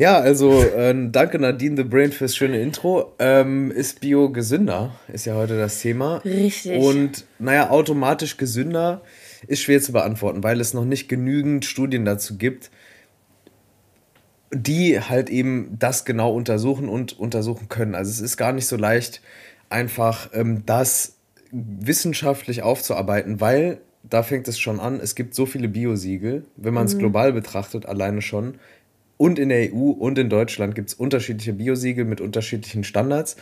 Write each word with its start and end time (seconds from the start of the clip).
Ja, 0.00 0.18
also 0.18 0.62
äh, 0.62 0.94
danke 1.10 1.38
Nadine 1.38 1.76
the 1.76 1.82
Brain 1.82 2.10
fürs 2.10 2.34
schöne 2.34 2.58
Intro. 2.58 3.12
Ähm, 3.18 3.70
ist 3.70 4.00
Bio 4.00 4.30
gesünder? 4.30 4.94
Ist 5.12 5.26
ja 5.26 5.34
heute 5.34 5.58
das 5.58 5.78
Thema. 5.78 6.22
Richtig. 6.24 6.80
Und 6.80 7.26
naja, 7.38 7.68
automatisch 7.68 8.38
gesünder 8.38 9.02
ist 9.46 9.60
schwer 9.60 9.82
zu 9.82 9.92
beantworten, 9.92 10.42
weil 10.42 10.58
es 10.58 10.72
noch 10.72 10.86
nicht 10.86 11.10
genügend 11.10 11.66
Studien 11.66 12.06
dazu 12.06 12.38
gibt, 12.38 12.70
die 14.50 14.98
halt 14.98 15.28
eben 15.28 15.76
das 15.78 16.06
genau 16.06 16.32
untersuchen 16.32 16.88
und 16.88 17.20
untersuchen 17.20 17.68
können. 17.68 17.94
Also 17.94 18.10
es 18.10 18.20
ist 18.20 18.38
gar 18.38 18.54
nicht 18.54 18.68
so 18.68 18.78
leicht, 18.78 19.20
einfach 19.68 20.30
ähm, 20.32 20.62
das 20.64 21.18
wissenschaftlich 21.52 22.62
aufzuarbeiten, 22.62 23.42
weil 23.42 23.82
da 24.02 24.22
fängt 24.22 24.48
es 24.48 24.58
schon 24.58 24.80
an, 24.80 24.98
es 24.98 25.14
gibt 25.14 25.34
so 25.34 25.44
viele 25.44 25.68
Biosiegel, 25.68 26.46
wenn 26.56 26.72
man 26.72 26.86
es 26.86 26.94
mhm. 26.94 27.00
global 27.00 27.34
betrachtet, 27.34 27.84
alleine 27.84 28.22
schon, 28.22 28.54
und 29.20 29.38
in 29.38 29.50
der 29.50 29.74
EU 29.74 29.90
und 29.90 30.16
in 30.18 30.30
Deutschland 30.30 30.74
gibt 30.74 30.88
es 30.88 30.94
unterschiedliche 30.94 31.52
Biosiegel 31.52 32.06
mit 32.06 32.22
unterschiedlichen 32.22 32.84
Standards. 32.84 33.36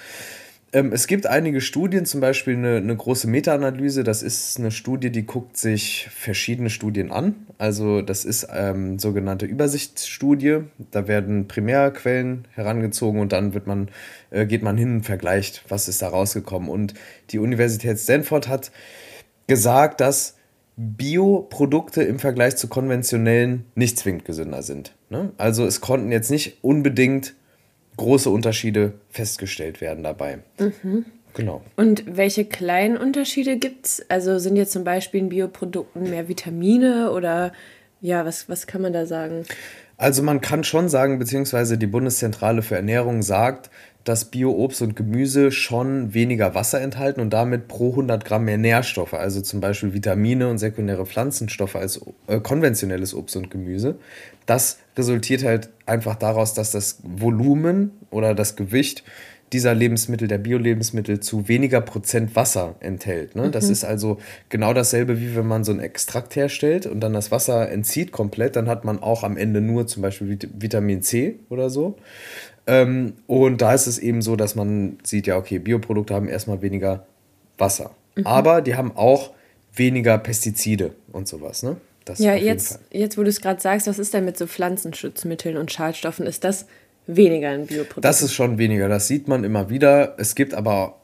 Ähm, 0.73 0.93
es 0.93 1.07
gibt 1.07 1.29
einige 1.29 1.61
Studien, 1.61 2.05
zum 2.05 2.21
Beispiel 2.21 2.57
eine, 2.57 2.79
eine 2.79 2.97
große 2.97 3.29
Meta-Analyse. 3.29 4.03
Das 4.03 4.25
ist 4.25 4.59
eine 4.59 4.73
Studie, 4.73 5.11
die 5.11 5.25
guckt 5.25 5.57
sich 5.57 6.09
verschiedene 6.11 6.69
Studien 6.69 7.13
an. 7.13 7.47
Also 7.59 8.03
das 8.03 8.25
ist 8.25 8.49
ähm, 8.53 8.99
sogenannte 8.99 9.47
Übersichtsstudie. 9.47 10.63
Da 10.91 11.07
werden 11.07 11.47
Primärquellen 11.47 12.49
herangezogen 12.57 13.21
und 13.21 13.31
dann 13.31 13.55
wird 13.55 13.69
man, 13.69 13.89
äh, 14.31 14.47
geht 14.47 14.65
man 14.65 14.77
hin 14.77 14.97
und 14.97 15.03
vergleicht, 15.05 15.63
was 15.69 15.87
ist 15.87 16.03
da 16.03 16.09
rausgekommen. 16.09 16.71
Und 16.71 16.95
die 17.31 17.39
Universität 17.39 18.01
Stanford 18.01 18.49
hat 18.49 18.73
gesagt, 19.47 20.01
dass 20.01 20.35
Bioprodukte 20.77 22.03
im 22.03 22.19
Vergleich 22.19 22.57
zu 22.57 22.67
konventionellen 22.67 23.67
nicht 23.77 23.97
zwingend 23.97 24.25
gesünder 24.25 24.65
sind. 24.65 24.98
Ne? 25.11 25.33
Also 25.39 25.65
es 25.65 25.81
konnten 25.81 26.13
jetzt 26.13 26.31
nicht 26.31 26.59
unbedingt 26.63 27.35
große 27.97 28.31
Unterschiede 28.31 28.95
festgestellt 29.11 29.81
werden 29.81 30.05
dabei. 30.05 30.39
Mhm. 30.59 31.05
Genau. 31.35 31.63
Und 31.77 32.05
welche 32.17 32.45
kleinen 32.45 32.97
Unterschiede 32.97 33.59
gibt 33.59 33.87
es? 33.87 34.07
Also 34.09 34.39
sind 34.39 34.57
jetzt 34.57 34.73
zum 34.73 34.85
Beispiel 34.85 35.21
in 35.21 35.29
Bioprodukten 35.29 36.11
mehr 36.11 36.29
Vitamine 36.29 37.13
oder 37.13 37.53
ja, 38.01 38.25
was, 38.25 38.49
was 38.49 38.67
kann 38.67 38.83
man 38.83 38.93
da 38.93 39.07
sagen? 39.07 39.45
Also 39.97 40.23
man 40.23 40.41
kann 40.41 40.63
schon 40.63 40.89
sagen, 40.89 41.19
beziehungsweise 41.19 41.77
die 41.77 41.87
Bundeszentrale 41.87 42.63
für 42.63 42.77
Ernährung 42.77 43.23
sagt, 43.23 43.71
dass 44.05 44.27
Bio-Obst 44.27 44.81
und 44.81 44.97
Gemüse 44.97 45.51
schon 45.53 46.15
weniger 46.15 46.55
Wasser 46.55 46.81
enthalten 46.81 47.21
und 47.21 47.31
damit 47.31 47.69
pro 47.69 47.91
100 47.91 48.25
Gramm 48.25 48.45
mehr 48.45 48.57
Nährstoffe, 48.57 49.13
also 49.13 49.41
zum 49.41 49.61
Beispiel 49.61 49.93
Vitamine 49.93 50.49
und 50.49 50.59
sekundäre 50.59 51.05
Pflanzenstoffe 51.05 51.77
als 51.77 52.01
äh, 52.27 52.41
konventionelles 52.41 53.13
Obst 53.13 53.37
und 53.37 53.51
Gemüse. 53.51 53.97
Das 54.47 54.79
resultiert 54.99 55.45
halt 55.45 55.71
einfach 55.87 56.17
daraus, 56.17 56.55
dass 56.55 56.73
das 56.73 56.99
Volumen 57.03 57.93
oder 58.11 58.35
das 58.35 58.57
Gewicht 58.57 59.05
dieser 59.53 59.75
Lebensmittel, 59.75 60.29
der 60.29 60.39
Bio-Lebensmittel, 60.39 61.21
zu 61.21 61.49
weniger 61.49 61.81
Prozent 61.81 62.37
Wasser 62.37 62.75
enthält. 62.81 63.35
Ne? 63.35 63.47
Mhm. 63.47 63.53
Das 63.53 63.71
ist 63.71 63.85
also 63.85 64.19
genau 64.49 64.75
dasselbe, 64.75 65.21
wie 65.21 65.35
wenn 65.35 65.47
man 65.47 65.65
so 65.65 65.73
einen 65.73 65.81
Extrakt 65.81 66.37
herstellt 66.37 66.87
und 66.87 67.01
dann 67.01 67.15
das 67.15 67.31
Wasser 67.31 67.71
entzieht 67.71 68.13
komplett, 68.13 68.57
dann 68.57 68.69
hat 68.69 68.85
man 68.85 68.99
auch 69.03 69.25
am 69.25 69.37
Ende 69.37 69.61
nur 69.61 69.87
zum 69.87 70.03
Beispiel 70.03 70.39
Vitamin 70.59 71.03
C 71.03 71.39
oder 71.49 71.71
so. 71.71 71.97
Ähm, 72.67 73.15
und 73.27 73.63
da 73.63 73.73
ist 73.73 73.87
es 73.87 73.99
eben 73.99 74.21
so, 74.21 74.37
dass 74.37 74.55
man 74.55 74.99
sieht, 75.03 75.27
ja, 75.27 75.39
okay, 75.39 75.59
Bioprodukte 75.59 76.15
haben 76.15 76.29
erstmal 76.29 76.61
weniger 76.61 77.07
Wasser. 77.57 77.93
Mhm. 78.17 78.27
Aber 78.27 78.61
die 78.61 78.75
haben 78.75 78.93
auch 78.95 79.31
weniger 79.75 80.19
Pestizide 80.19 80.93
und 81.13 81.29
sowas, 81.29 81.63
ne? 81.63 81.77
Das 82.09 82.19
ja, 82.19 82.35
jetzt, 82.35 82.81
jetzt, 82.91 83.19
wo 83.19 83.23
du 83.23 83.29
es 83.29 83.41
gerade 83.41 83.61
sagst, 83.61 83.87
was 83.87 83.99
ist 83.99 84.15
denn 84.15 84.25
mit 84.25 84.37
so 84.37 84.47
Pflanzenschutzmitteln 84.47 85.57
und 85.57 85.73
Schadstoffen? 85.73 86.27
Ist 86.27 86.45
das 86.45 86.67
weniger 87.07 87.55
in 87.55 87.67
Bioprodukten? 87.67 88.03
Das 88.03 88.23
ist 88.23 88.33
schon 88.33 88.59
weniger, 88.59 88.89
das 88.89 89.09
sieht 89.09 89.29
man 89.29 89.45
immer 89.45 89.71
wieder. 89.71 90.15
Es 90.19 90.35
gibt 90.35 90.55
aber 90.55 90.99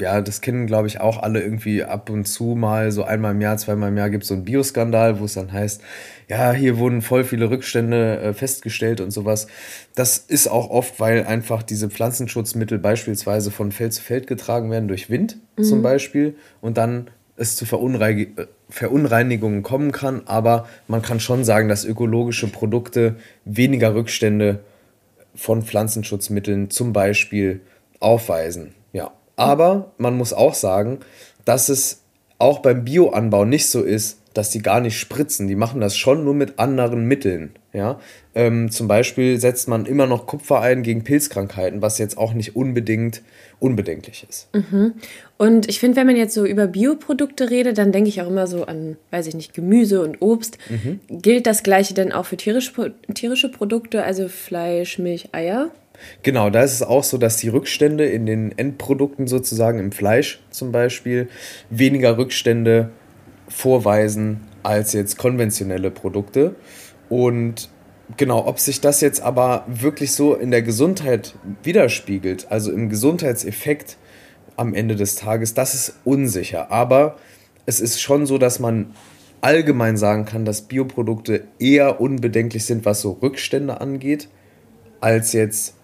ja, 0.00 0.20
das 0.20 0.40
kennen, 0.40 0.66
glaube 0.66 0.88
ich, 0.88 1.00
auch 1.00 1.22
alle 1.22 1.40
irgendwie 1.40 1.84
ab 1.84 2.10
und 2.10 2.26
zu 2.26 2.54
mal, 2.54 2.90
so 2.90 3.04
einmal 3.04 3.32
im 3.32 3.40
Jahr, 3.40 3.56
zweimal 3.56 3.90
im 3.90 3.96
Jahr 3.96 4.10
gibt 4.10 4.24
es 4.24 4.28
so 4.28 4.34
einen 4.34 4.44
Bioskandal, 4.44 5.20
wo 5.20 5.24
es 5.24 5.34
dann 5.34 5.52
heißt, 5.52 5.80
ja, 6.28 6.52
hier 6.52 6.78
wurden 6.78 7.02
voll 7.02 7.24
viele 7.24 7.50
Rückstände 7.50 8.18
äh, 8.20 8.34
festgestellt 8.34 9.00
und 9.00 9.10
sowas. 9.10 9.46
Das 9.94 10.18
ist 10.18 10.48
auch 10.48 10.70
oft, 10.70 10.98
weil 11.00 11.24
einfach 11.26 11.62
diese 11.62 11.90
Pflanzenschutzmittel 11.90 12.78
beispielsweise 12.78 13.50
von 13.50 13.72
Feld 13.72 13.92
zu 13.92 14.02
Feld 14.02 14.26
getragen 14.26 14.70
werden 14.70 14.88
durch 14.88 15.10
Wind 15.10 15.38
mhm. 15.56 15.64
zum 15.64 15.82
Beispiel 15.82 16.34
und 16.60 16.76
dann 16.76 17.08
es 17.36 17.56
zu 17.56 17.66
Verunrei 17.66 18.28
Verunreinigungen 18.68 19.62
kommen 19.62 19.92
kann. 19.92 20.22
Aber 20.26 20.68
man 20.88 21.02
kann 21.02 21.20
schon 21.20 21.44
sagen, 21.44 21.68
dass 21.68 21.84
ökologische 21.84 22.48
Produkte 22.48 23.16
weniger 23.44 23.94
Rückstände 23.94 24.60
von 25.34 25.62
Pflanzenschutzmitteln 25.62 26.70
zum 26.70 26.92
Beispiel 26.92 27.60
aufweisen. 28.00 28.74
Ja. 28.92 29.12
Aber 29.36 29.92
man 29.98 30.16
muss 30.16 30.32
auch 30.32 30.54
sagen, 30.54 31.00
dass 31.44 31.68
es 31.68 32.02
auch 32.38 32.60
beim 32.60 32.84
Bioanbau 32.84 33.44
nicht 33.44 33.68
so 33.68 33.82
ist, 33.82 34.20
dass 34.34 34.50
die 34.50 34.62
gar 34.62 34.80
nicht 34.80 34.98
spritzen. 34.98 35.48
Die 35.48 35.54
machen 35.54 35.80
das 35.80 35.96
schon 35.96 36.24
nur 36.24 36.34
mit 36.34 36.58
anderen 36.58 37.06
Mitteln. 37.06 37.52
Ja? 37.72 37.98
Ähm, 38.34 38.70
zum 38.70 38.88
Beispiel 38.88 39.40
setzt 39.40 39.68
man 39.68 39.86
immer 39.86 40.06
noch 40.06 40.26
Kupfer 40.26 40.60
ein 40.60 40.82
gegen 40.82 41.04
Pilzkrankheiten, 41.04 41.82
was 41.82 41.98
jetzt 41.98 42.18
auch 42.18 42.34
nicht 42.34 42.56
unbedingt 42.56 43.22
unbedenklich 43.60 44.26
ist. 44.28 44.48
Mhm. 44.54 44.94
Und 45.38 45.68
ich 45.68 45.80
finde, 45.80 45.96
wenn 45.96 46.06
man 46.06 46.16
jetzt 46.16 46.34
so 46.34 46.44
über 46.44 46.66
Bioprodukte 46.66 47.50
redet, 47.50 47.78
dann 47.78 47.92
denke 47.92 48.08
ich 48.08 48.20
auch 48.20 48.28
immer 48.28 48.46
so 48.46 48.66
an, 48.66 48.96
weiß 49.10 49.26
ich 49.28 49.34
nicht, 49.34 49.54
Gemüse 49.54 50.02
und 50.02 50.20
Obst. 50.20 50.58
Mhm. 50.68 51.00
Gilt 51.08 51.46
das 51.46 51.62
Gleiche 51.62 51.94
denn 51.94 52.12
auch 52.12 52.26
für 52.26 52.36
tierische, 52.36 52.92
tierische 53.14 53.50
Produkte, 53.50 54.04
also 54.04 54.28
Fleisch, 54.28 54.98
Milch, 54.98 55.28
Eier? 55.32 55.70
Genau, 56.22 56.50
da 56.50 56.62
ist 56.62 56.74
es 56.74 56.82
auch 56.82 57.04
so, 57.04 57.18
dass 57.18 57.36
die 57.36 57.48
Rückstände 57.48 58.04
in 58.06 58.26
den 58.26 58.56
Endprodukten 58.56 59.26
sozusagen 59.26 59.78
im 59.78 59.92
Fleisch 59.92 60.40
zum 60.50 60.72
Beispiel 60.72 61.28
weniger 61.70 62.18
Rückstände 62.18 62.90
vorweisen 63.48 64.40
als 64.62 64.92
jetzt 64.92 65.18
konventionelle 65.18 65.90
Produkte. 65.90 66.54
Und 67.08 67.68
genau, 68.16 68.46
ob 68.46 68.58
sich 68.58 68.80
das 68.80 69.00
jetzt 69.00 69.20
aber 69.20 69.64
wirklich 69.66 70.12
so 70.12 70.34
in 70.34 70.50
der 70.50 70.62
Gesundheit 70.62 71.34
widerspiegelt, 71.62 72.46
also 72.50 72.72
im 72.72 72.88
Gesundheitseffekt 72.88 73.96
am 74.56 74.74
Ende 74.74 74.96
des 74.96 75.16
Tages, 75.16 75.54
das 75.54 75.74
ist 75.74 75.94
unsicher. 76.04 76.70
Aber 76.70 77.16
es 77.66 77.80
ist 77.80 78.00
schon 78.00 78.26
so, 78.26 78.38
dass 78.38 78.58
man 78.58 78.94
allgemein 79.40 79.96
sagen 79.96 80.24
kann, 80.24 80.44
dass 80.44 80.62
Bioprodukte 80.62 81.44
eher 81.58 82.00
unbedenklich 82.00 82.64
sind, 82.64 82.84
was 82.84 83.00
so 83.00 83.12
Rückstände 83.12 83.80
angeht, 83.80 84.28
als 85.00 85.32
jetzt 85.32 85.74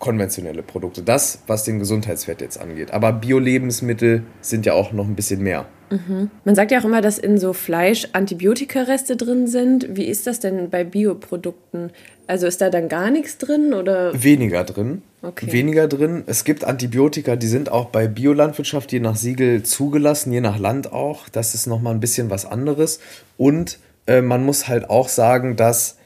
konventionelle 0.00 0.62
Produkte. 0.62 1.02
Das, 1.02 1.42
was 1.46 1.62
den 1.62 1.78
Gesundheitswert 1.78 2.40
jetzt 2.40 2.60
angeht. 2.60 2.90
Aber 2.90 3.12
Bio-Lebensmittel 3.12 4.24
sind 4.40 4.66
ja 4.66 4.72
auch 4.72 4.92
noch 4.92 5.06
ein 5.06 5.14
bisschen 5.14 5.42
mehr. 5.42 5.66
Mhm. 5.90 6.30
Man 6.44 6.54
sagt 6.54 6.70
ja 6.72 6.80
auch 6.80 6.84
immer, 6.84 7.00
dass 7.00 7.18
in 7.18 7.38
so 7.38 7.52
Fleisch 7.52 8.08
Antibiotikareste 8.12 9.16
drin 9.16 9.46
sind. 9.46 9.96
Wie 9.96 10.06
ist 10.06 10.26
das 10.26 10.40
denn 10.40 10.70
bei 10.70 10.84
Bioprodukten? 10.84 11.90
Also 12.26 12.46
ist 12.46 12.60
da 12.60 12.70
dann 12.70 12.88
gar 12.88 13.10
nichts 13.10 13.38
drin 13.38 13.74
oder? 13.74 14.12
Weniger 14.20 14.64
drin. 14.64 15.02
Okay. 15.22 15.52
Weniger 15.52 15.86
drin. 15.86 16.22
Es 16.26 16.44
gibt 16.44 16.64
Antibiotika, 16.64 17.36
die 17.36 17.48
sind 17.48 17.70
auch 17.70 17.86
bei 17.86 18.08
Biolandwirtschaft 18.08 18.90
je 18.92 19.00
nach 19.00 19.16
Siegel 19.16 19.64
zugelassen, 19.64 20.32
je 20.32 20.40
nach 20.40 20.58
Land 20.58 20.92
auch. 20.92 21.28
Das 21.28 21.54
ist 21.54 21.66
nochmal 21.66 21.94
ein 21.94 22.00
bisschen 22.00 22.30
was 22.30 22.46
anderes. 22.46 23.00
Und 23.36 23.78
äh, 24.06 24.22
man 24.22 24.44
muss 24.44 24.66
halt 24.66 24.88
auch 24.88 25.08
sagen, 25.08 25.56
dass 25.56 25.98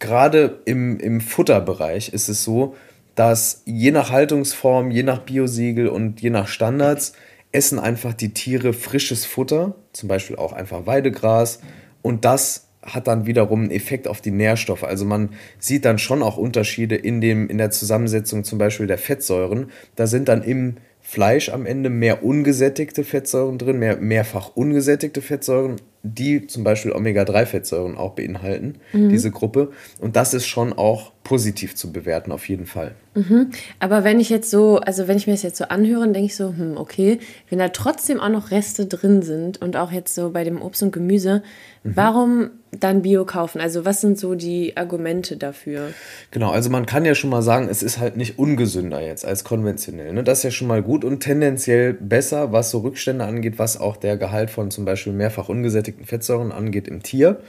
gerade 0.00 0.58
im, 0.66 1.00
im 1.00 1.20
Futterbereich 1.20 2.12
ist 2.12 2.28
es 2.28 2.44
so, 2.44 2.74
dass 3.18 3.62
je 3.64 3.90
nach 3.90 4.12
Haltungsform, 4.12 4.92
je 4.92 5.02
nach 5.02 5.18
Biosiegel 5.18 5.88
und 5.88 6.20
je 6.20 6.30
nach 6.30 6.46
Standards 6.46 7.14
essen 7.50 7.80
einfach 7.80 8.14
die 8.14 8.32
Tiere 8.32 8.72
frisches 8.72 9.26
Futter, 9.26 9.74
zum 9.92 10.08
Beispiel 10.08 10.36
auch 10.36 10.52
einfach 10.52 10.86
Weidegras 10.86 11.58
und 12.00 12.24
das 12.24 12.68
hat 12.82 13.08
dann 13.08 13.26
wiederum 13.26 13.62
einen 13.62 13.70
Effekt 13.72 14.06
auf 14.06 14.20
die 14.20 14.30
Nährstoffe. 14.30 14.84
Also 14.84 15.04
man 15.04 15.30
sieht 15.58 15.84
dann 15.84 15.98
schon 15.98 16.22
auch 16.22 16.36
Unterschiede 16.36 16.94
in, 16.94 17.20
dem, 17.20 17.48
in 17.48 17.58
der 17.58 17.72
Zusammensetzung 17.72 18.44
zum 18.44 18.58
Beispiel 18.58 18.86
der 18.86 18.98
Fettsäuren. 18.98 19.72
Da 19.96 20.06
sind 20.06 20.28
dann 20.28 20.42
im 20.42 20.76
Fleisch 21.00 21.48
am 21.48 21.66
Ende 21.66 21.90
mehr 21.90 22.22
ungesättigte 22.22 23.02
Fettsäuren 23.02 23.58
drin, 23.58 23.80
mehr, 23.80 23.96
mehrfach 23.96 24.52
ungesättigte 24.54 25.22
Fettsäuren, 25.22 25.76
die 26.02 26.46
zum 26.46 26.64
Beispiel 26.64 26.92
Omega-3-Fettsäuren 26.92 27.96
auch 27.96 28.14
beinhalten, 28.14 28.76
mhm. 28.92 29.08
diese 29.08 29.30
Gruppe. 29.30 29.72
Und 30.00 30.16
das 30.16 30.34
ist 30.34 30.46
schon 30.46 30.72
auch 30.72 31.12
positiv 31.28 31.74
zu 31.74 31.92
bewerten, 31.92 32.32
auf 32.32 32.48
jeden 32.48 32.64
Fall. 32.64 32.92
Mhm. 33.14 33.50
Aber 33.80 34.02
wenn 34.02 34.18
ich 34.18 34.30
jetzt 34.30 34.50
so, 34.50 34.78
also 34.78 35.08
wenn 35.08 35.18
ich 35.18 35.26
mir 35.26 35.34
das 35.34 35.42
jetzt 35.42 35.58
so 35.58 35.64
anhöre, 35.64 36.00
dann 36.00 36.14
denke 36.14 36.26
ich 36.26 36.36
so, 36.36 36.54
hm, 36.56 36.78
okay, 36.78 37.18
wenn 37.50 37.58
da 37.58 37.68
trotzdem 37.68 38.18
auch 38.18 38.30
noch 38.30 38.50
Reste 38.50 38.86
drin 38.86 39.20
sind 39.20 39.60
und 39.60 39.76
auch 39.76 39.92
jetzt 39.92 40.14
so 40.14 40.30
bei 40.30 40.44
dem 40.44 40.62
Obst 40.62 40.82
und 40.82 40.90
Gemüse, 40.90 41.42
mhm. 41.82 41.96
warum 41.96 42.50
dann 42.70 43.02
Bio 43.02 43.24
kaufen? 43.24 43.60
Also 43.60 43.84
was 43.84 44.00
sind 44.00 44.18
so 44.18 44.34
die 44.34 44.76
Argumente 44.76 45.36
dafür? 45.36 45.90
Genau, 46.30 46.50
also 46.50 46.70
man 46.70 46.86
kann 46.86 47.04
ja 47.04 47.14
schon 47.14 47.30
mal 47.30 47.42
sagen, 47.42 47.68
es 47.70 47.82
ist 47.82 47.98
halt 47.98 48.16
nicht 48.16 48.38
ungesünder 48.38 49.00
jetzt 49.02 49.24
als 49.24 49.44
konventionell. 49.44 50.12
Ne? 50.12 50.22
Das 50.22 50.38
ist 50.38 50.44
ja 50.44 50.50
schon 50.50 50.68
mal 50.68 50.82
gut 50.82 51.04
und 51.04 51.20
tendenziell 51.20 51.92
besser, 51.92 52.52
was 52.52 52.70
so 52.70 52.78
Rückstände 52.78 53.24
angeht, 53.24 53.58
was 53.58 53.78
auch 53.78 53.96
der 53.96 54.16
Gehalt 54.16 54.50
von 54.50 54.70
zum 54.70 54.84
Beispiel 54.84 55.12
mehrfach 55.12 55.48
ungesättigten 55.88 56.06
Fettsäuren 56.06 56.52
angeht 56.52 56.88
im 56.88 57.02
Tier. 57.02 57.40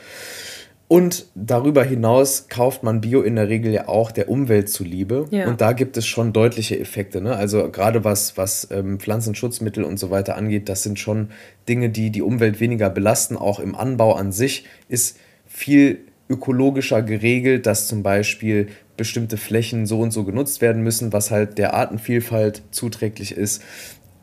Und 0.87 1.27
darüber 1.35 1.83
hinaus 1.83 2.47
kauft 2.49 2.81
man 2.81 2.99
Bio 2.99 3.21
in 3.21 3.35
der 3.35 3.47
Regel 3.47 3.71
ja 3.71 3.87
auch 3.87 4.09
der 4.09 4.27
Umwelt 4.27 4.69
zuliebe. 4.69 5.27
Ja. 5.29 5.47
Und 5.47 5.61
da 5.61 5.73
gibt 5.73 5.97
es 5.97 6.07
schon 6.07 6.33
deutliche 6.33 6.79
Effekte. 6.79 7.21
Ne? 7.21 7.35
Also 7.35 7.69
gerade 7.69 8.03
was, 8.03 8.37
was 8.37 8.67
ähm, 8.71 8.99
Pflanzenschutzmittel 8.99 9.83
und 9.83 9.99
so 9.99 10.09
weiter 10.09 10.35
angeht, 10.35 10.67
das 10.67 10.81
sind 10.81 10.97
schon 10.97 11.29
Dinge, 11.67 11.89
die 11.89 12.09
die 12.09 12.23
Umwelt 12.23 12.59
weniger 12.59 12.89
belasten. 12.89 13.37
Auch 13.37 13.59
im 13.59 13.75
Anbau 13.75 14.13
an 14.13 14.31
sich 14.31 14.65
ist 14.87 15.17
viel 15.45 15.99
ökologischer 16.27 17.03
geregelt, 17.03 17.67
dass 17.67 17.87
zum 17.87 18.01
Beispiel 18.01 18.69
bestimmte 18.97 19.37
Flächen 19.37 19.85
so 19.85 19.99
und 20.01 20.11
so 20.11 20.23
genutzt 20.23 20.59
werden 20.59 20.81
müssen, 20.81 21.13
was 21.13 21.29
halt 21.29 21.59
der 21.59 21.75
Artenvielfalt 21.75 22.63
zuträglich 22.71 23.31
ist. 23.31 23.61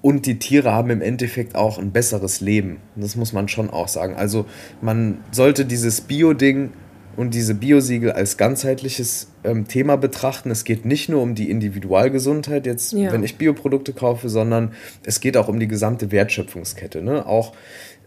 Und 0.02 0.26
die 0.26 0.38
Tiere 0.38 0.72
haben 0.72 0.90
im 0.90 1.00
Endeffekt 1.00 1.56
auch 1.56 1.78
ein 1.78 1.90
besseres 1.90 2.40
Leben. 2.40 2.78
Das 2.94 3.16
muss 3.16 3.32
man 3.32 3.48
schon 3.48 3.70
auch 3.70 3.88
sagen. 3.88 4.14
Also 4.14 4.46
man 4.81 5.19
sollte 5.32 5.64
dieses 5.64 6.02
Bio-Ding 6.02 6.70
und 7.16 7.34
diese 7.34 7.54
Biosiegel 7.54 8.12
als 8.12 8.37
ganzheitliches 8.37 9.28
ähm, 9.43 9.66
Thema 9.66 9.96
betrachten. 9.96 10.50
Es 10.50 10.64
geht 10.64 10.84
nicht 10.84 11.08
nur 11.08 11.22
um 11.22 11.34
die 11.34 11.50
Individualgesundheit, 11.50 12.66
jetzt, 12.66 12.93
ja. 12.93 13.10
wenn 13.10 13.25
ich 13.25 13.37
Bioprodukte 13.37 13.93
kaufe, 13.93 14.28
sondern 14.28 14.72
es 15.04 15.20
geht 15.20 15.37
auch 15.37 15.48
um 15.48 15.58
die 15.58 15.69
gesamte 15.69 16.12
Wertschöpfungskette. 16.12 17.02
Ne? 17.02 17.26
Auch 17.26 17.54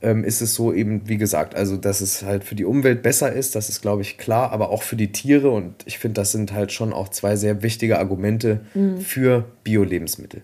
ähm, 0.02 0.24
ist 0.24 0.42
es 0.42 0.54
so 0.54 0.72
eben, 0.74 1.02
wie 1.06 1.18
gesagt, 1.18 1.56
also 1.56 1.76
dass 1.76 2.02
es 2.02 2.24
halt 2.24 2.44
für 2.44 2.56
die 2.56 2.66
Umwelt 2.66 3.02
besser 3.02 3.34
ist, 3.34 3.56
das 3.56 3.70
ist, 3.70 3.82
glaube 3.82 4.02
ich, 4.02 4.18
klar, 4.18 4.52
aber 4.52 4.70
auch 4.70 4.84
für 4.84 4.96
die 4.96 5.12
Tiere. 5.12 5.50
Und 5.50 5.74
ich 5.86 6.00
finde, 6.00 6.22
das 6.22 6.32
sind 6.32 6.54
halt 6.54 6.72
schon 6.72 6.94
auch 6.94 7.10
zwei 7.10 7.36
sehr 7.36 7.64
wichtige 7.64 7.98
Argumente 8.00 8.62
mhm. 8.74 9.02
für 9.02 9.46
Bio-Lebensmittel. 9.64 10.44